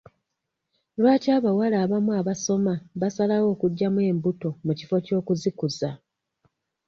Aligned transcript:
Lwaki 0.99 1.29
abawala 1.37 1.77
abamu 1.85 2.11
abasoma 2.19 2.73
basalawo 3.01 3.47
okuggyamu 3.53 3.99
embuto 4.11 4.49
mu 4.65 4.73
kifo 4.77 4.95
ky'okuzikuza? 5.05 5.89